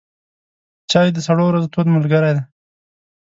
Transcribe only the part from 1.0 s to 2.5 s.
د سړو ورځو تود ملګری دی.